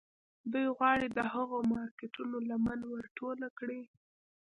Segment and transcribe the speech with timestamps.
[0.51, 3.81] دوی غواړي د هغو مارکيټونو لمن ور ټوله کړي.